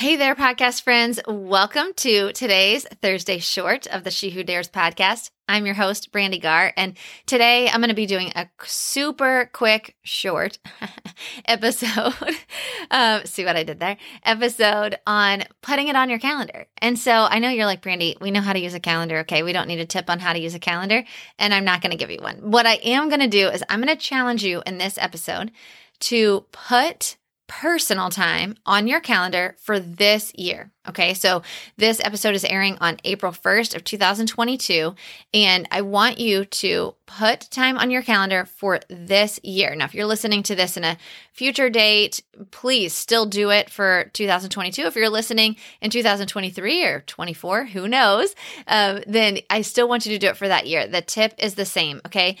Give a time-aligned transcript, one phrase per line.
[0.00, 1.20] Hey there, podcast friends.
[1.28, 5.30] Welcome to today's Thursday short of the She Who Dares podcast.
[5.46, 9.96] I'm your host, Brandi Garr, and today I'm going to be doing a super quick
[10.02, 10.58] short
[11.44, 12.14] episode.
[12.90, 13.98] uh, see what I did there?
[14.24, 16.66] Episode on putting it on your calendar.
[16.78, 19.18] And so I know you're like, Brandi, we know how to use a calendar.
[19.18, 19.42] Okay.
[19.42, 21.04] We don't need a tip on how to use a calendar,
[21.38, 22.36] and I'm not going to give you one.
[22.50, 25.50] What I am going to do is I'm going to challenge you in this episode
[25.98, 27.18] to put
[27.50, 30.70] personal time on your calendar for this year.
[30.88, 31.42] Okay, so
[31.76, 34.94] this episode is airing on April 1st of 2022,
[35.34, 39.74] and I want you to put time on your calendar for this year.
[39.74, 40.96] Now, if you're listening to this in a
[41.32, 44.82] future date, please still do it for 2022.
[44.82, 48.36] If you're listening in 2023 or 24, who knows,
[48.68, 50.86] um, then I still want you to do it for that year.
[50.86, 52.36] The tip is the same, okay?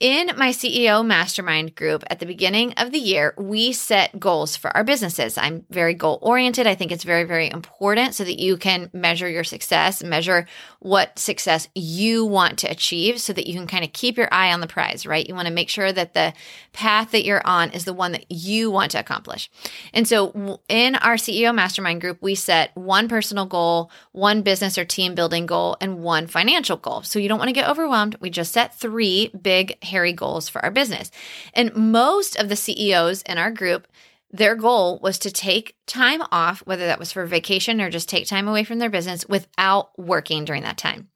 [0.00, 4.76] In my CEO mastermind group at the beginning of the year, we set goals for
[4.76, 5.38] our businesses.
[5.38, 6.66] I'm very goal oriented.
[6.66, 10.48] I think it's very, very important so that you can measure your success, measure
[10.80, 14.52] what success you want to achieve so that you can kind of keep your eye
[14.52, 15.28] on the prize, right?
[15.28, 16.34] You want to make sure that the
[16.72, 19.48] path that you're on is the one that you want to accomplish.
[19.92, 24.84] And so in our CEO mastermind group, we set one personal goal, one business or
[24.84, 27.02] team building goal, and one financial goal.
[27.02, 28.16] So you don't want to get overwhelmed.
[28.20, 31.10] We just set three big hairy goals for our business.
[31.52, 33.86] And most of the CEOs in our group,
[34.30, 38.26] their goal was to take time off, whether that was for vacation or just take
[38.26, 41.08] time away from their business without working during that time.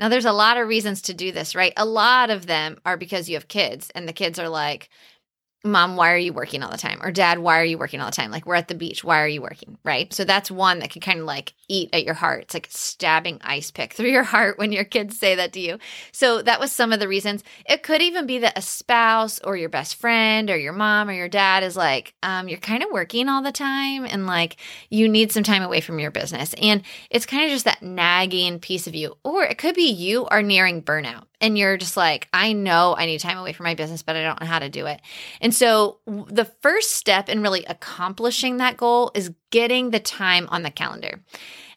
[0.00, 1.72] Now, there's a lot of reasons to do this, right?
[1.76, 4.90] A lot of them are because you have kids, and the kids are like,
[5.68, 6.98] mom, why are you working all the time?
[7.02, 8.30] Or dad, why are you working all the time?
[8.30, 9.04] Like, we're at the beach.
[9.04, 9.78] Why are you working?
[9.84, 10.12] Right.
[10.12, 12.42] So that's one that can kind of like eat at your heart.
[12.42, 15.78] It's like stabbing ice pick through your heart when your kids say that to you.
[16.12, 17.44] So that was some of the reasons.
[17.66, 21.12] It could even be that a spouse or your best friend or your mom or
[21.12, 24.56] your dad is like, um, you're kind of working all the time and like
[24.90, 26.54] you need some time away from your business.
[26.54, 29.16] And it's kind of just that nagging piece of you.
[29.22, 33.06] Or it could be you are nearing burnout and you're just like, I know I
[33.06, 35.00] need time away from my business, but I don't know how to do it.
[35.40, 40.62] And so the first step in really accomplishing that goal is getting the time on
[40.62, 41.22] the calendar.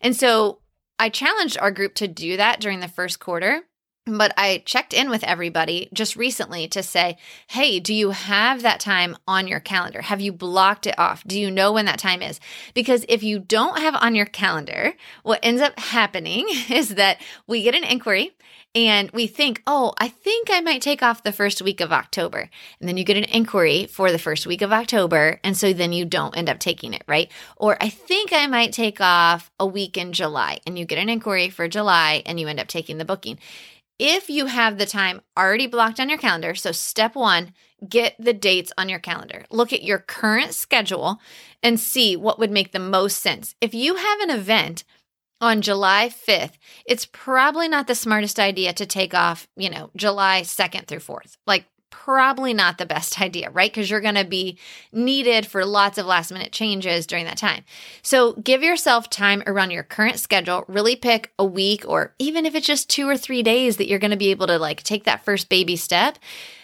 [0.01, 0.59] And so
[0.97, 3.61] I challenged our group to do that during the first quarter.
[4.05, 7.17] But I checked in with everybody just recently to say,
[7.47, 10.01] hey, do you have that time on your calendar?
[10.01, 11.23] Have you blocked it off?
[11.23, 12.39] Do you know when that time is?
[12.73, 17.61] Because if you don't have on your calendar, what ends up happening is that we
[17.61, 18.31] get an inquiry
[18.73, 22.49] and we think, oh, I think I might take off the first week of October.
[22.79, 25.39] And then you get an inquiry for the first week of October.
[25.43, 27.29] And so then you don't end up taking it, right?
[27.57, 30.59] Or I think I might take off a week in July.
[30.65, 33.37] And you get an inquiry for July and you end up taking the booking.
[34.03, 37.53] If you have the time already blocked on your calendar, so step one,
[37.87, 39.45] get the dates on your calendar.
[39.51, 41.19] Look at your current schedule
[41.61, 43.53] and see what would make the most sense.
[43.61, 44.85] If you have an event,
[45.39, 46.53] on July 5th,
[46.85, 51.37] it's probably not the smartest idea to take off, you know, July 2nd through 4th.
[51.45, 53.71] Like, probably not the best idea, right?
[53.71, 54.57] Because you're going to be
[54.91, 57.63] needed for lots of last minute changes during that time.
[58.01, 60.65] So give yourself time around your current schedule.
[60.67, 63.99] Really pick a week or even if it's just two or three days that you're
[63.99, 66.17] going to be able to like take that first baby step.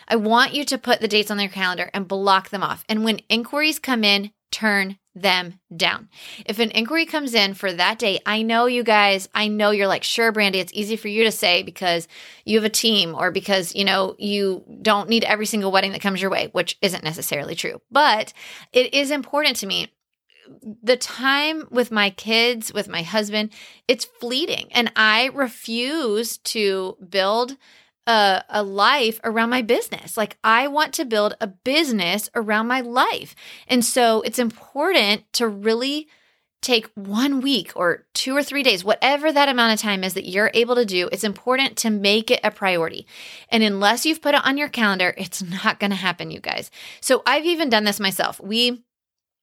[0.07, 2.85] I want you to put the dates on your calendar and block them off.
[2.87, 6.09] And when inquiries come in, turn them down.
[6.45, 9.87] If an inquiry comes in for that day, I know you guys, I know you're
[9.87, 12.07] like, sure, Brandi, it's easy for you to say because
[12.45, 16.01] you have a team or because, you know, you don't need every single wedding that
[16.01, 17.81] comes your way, which isn't necessarily true.
[17.91, 18.33] But
[18.71, 19.91] it is important to me
[20.81, 23.51] the time with my kids, with my husband,
[23.87, 24.67] it's fleeting.
[24.71, 27.57] And I refuse to build
[28.07, 30.17] a, a life around my business.
[30.17, 33.35] Like I want to build a business around my life.
[33.67, 36.07] And so it's important to really
[36.61, 40.27] take one week or two or three days, whatever that amount of time is that
[40.27, 43.05] you're able to do, it's important to make it a priority.
[43.49, 46.71] And unless you've put it on your calendar, it's not going to happen, you guys.
[46.99, 48.39] So I've even done this myself.
[48.41, 48.83] We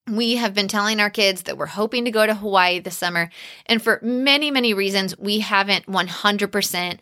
[0.06, 3.30] we have been telling our kids that we're hoping to go to Hawaii this summer.
[3.64, 6.98] And for many, many reasons, we haven't 100%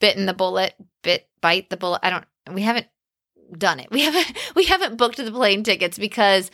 [0.00, 2.00] bitten the bullet, bit bite the bullet.
[2.02, 2.86] I don't we haven't
[3.56, 3.88] done it.
[3.90, 6.50] We haven't we haven't booked the plane tickets because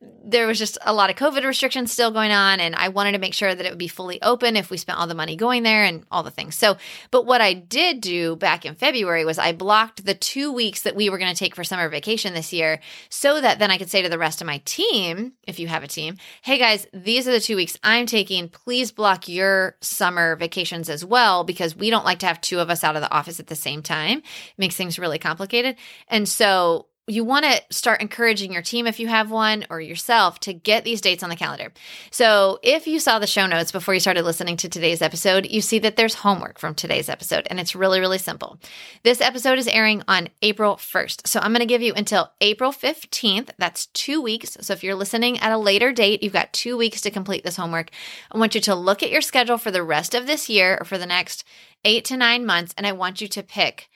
[0.00, 3.18] there was just a lot of COVID restrictions still going on, and I wanted to
[3.18, 5.62] make sure that it would be fully open if we spent all the money going
[5.62, 6.54] there and all the things.
[6.54, 6.76] So,
[7.10, 10.96] but what I did do back in February was I blocked the two weeks that
[10.96, 13.88] we were going to take for summer vacation this year so that then I could
[13.88, 17.26] say to the rest of my team, if you have a team, hey guys, these
[17.26, 18.48] are the two weeks I'm taking.
[18.48, 22.68] Please block your summer vacations as well because we don't like to have two of
[22.68, 24.18] us out of the office at the same time.
[24.18, 25.76] It makes things really complicated.
[26.08, 30.40] And so, you want to start encouraging your team if you have one or yourself
[30.40, 31.72] to get these dates on the calendar.
[32.10, 35.60] So, if you saw the show notes before you started listening to today's episode, you
[35.60, 38.58] see that there's homework from today's episode, and it's really, really simple.
[39.04, 41.28] This episode is airing on April 1st.
[41.28, 43.50] So, I'm going to give you until April 15th.
[43.56, 44.56] That's two weeks.
[44.60, 47.56] So, if you're listening at a later date, you've got two weeks to complete this
[47.56, 47.90] homework.
[48.32, 50.84] I want you to look at your schedule for the rest of this year or
[50.84, 51.44] for the next
[51.84, 53.88] eight to nine months, and I want you to pick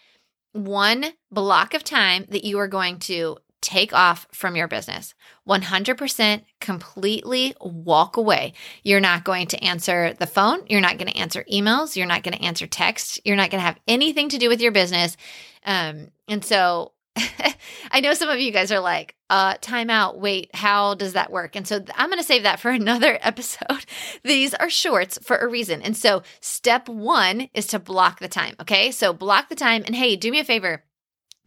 [0.52, 5.14] one block of time that you are going to take off from your business.
[5.49, 8.55] 100% completely walk away.
[8.82, 10.62] You're not going to answer the phone.
[10.67, 11.94] You're not going to answer emails.
[11.94, 13.20] You're not going to answer texts.
[13.25, 15.17] You're not going to have anything to do with your business.
[15.64, 16.93] Um, and so
[17.90, 20.19] I know some of you guys are like, uh, time out.
[20.19, 21.56] Wait, how does that work?
[21.56, 23.84] And so th- I'm going to save that for another episode.
[24.25, 25.82] These are shorts for a reason.
[25.82, 28.55] And so step one is to block the time.
[28.61, 28.90] Okay.
[28.90, 29.82] So block the time.
[29.87, 30.84] And hey, do me a favor.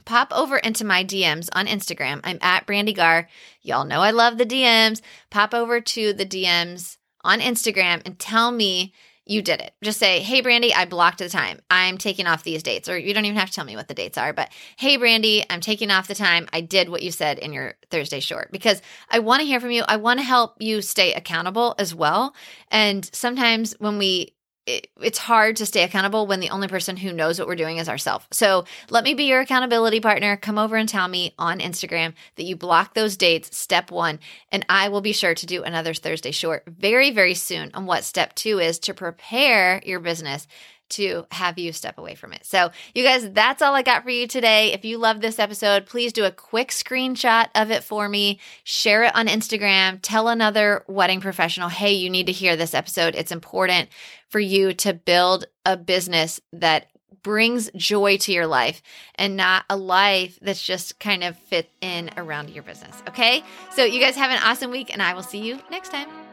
[0.05, 2.19] Pop over into my DMs on Instagram.
[2.23, 3.29] I'm at Brandi Garr.
[3.61, 5.01] Y'all know I love the DMs.
[5.29, 8.93] Pop over to the DMs on Instagram and tell me
[9.25, 9.73] you did it.
[9.81, 11.59] Just say, hey, Brandi, I blocked the time.
[11.71, 12.89] I'm taking off these dates.
[12.89, 15.45] Or you don't even have to tell me what the dates are, but hey, Brandi,
[15.49, 16.47] I'm taking off the time.
[16.51, 19.71] I did what you said in your Thursday short because I want to hear from
[19.71, 19.83] you.
[19.87, 22.35] I want to help you stay accountable as well.
[22.69, 24.33] And sometimes when we
[24.65, 27.77] it, it's hard to stay accountable when the only person who knows what we're doing
[27.77, 28.25] is ourselves.
[28.31, 30.38] So let me be your accountability partner.
[30.38, 34.19] Come over and tell me on Instagram that you block those dates, step one,
[34.51, 38.04] and I will be sure to do another Thursday short very, very soon on what
[38.04, 40.48] step two is to prepare your business
[40.95, 42.45] to have you step away from it.
[42.45, 44.74] So, you guys, that's all I got for you today.
[44.74, 49.04] If you love this episode, please do a quick screenshot of it for me, share
[49.04, 53.16] it on Instagram, tell another wedding professional, hey, you need to hear this episode.
[53.16, 53.90] It's important
[54.30, 56.88] for you to build a business that
[57.22, 58.81] brings joy to your life
[59.16, 63.01] and not a life that's just kind of fit in around your business.
[63.07, 63.44] Okay.
[63.72, 66.32] So, you guys have an awesome week, and I will see you next time.